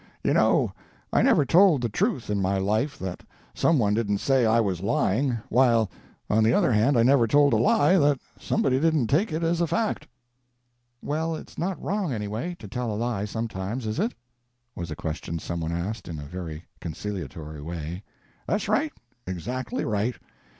You 0.23 0.33
know, 0.33 0.71
I 1.13 1.21
never 1.21 1.45
told 1.45 1.81
the 1.83 1.87
truth 1.87 2.31
in 2.31 2.41
my 2.41 2.57
life 2.57 2.97
that 2.97 3.21
some 3.53 3.77
one 3.77 3.93
didn't 3.93 4.17
say 4.17 4.47
I 4.47 4.59
was 4.59 4.81
lying, 4.81 5.37
while, 5.47 5.91
on 6.27 6.43
the 6.43 6.53
other 6.55 6.71
hand, 6.71 6.97
I 6.97 7.03
never 7.03 7.27
told 7.27 7.53
a 7.53 7.57
lie 7.57 7.99
that 7.99 8.19
somebody 8.39 8.79
didn't 8.79 9.09
take 9.11 9.31
it 9.31 9.43
as 9.43 9.61
a 9.61 9.67
fact." 9.67 10.07
"Well, 11.03 11.35
it's 11.35 11.55
not 11.55 11.79
wrong, 11.79 12.11
anyway, 12.11 12.55
to 12.57 12.67
tell 12.67 12.91
a 12.91 12.97
lie 12.97 13.25
sometimes, 13.25 13.85
is 13.85 13.99
it?" 13.99 14.15
was 14.75 14.89
a 14.89 14.95
question 14.95 15.37
some 15.37 15.59
one 15.59 15.71
asked 15.71 16.07
in 16.07 16.17
a 16.17 16.23
very 16.23 16.65
conciliatory 16.79 17.61
way. 17.61 18.01
"That's 18.47 18.67
right, 18.67 18.91
exactly 19.27 19.85
right. 19.85 20.15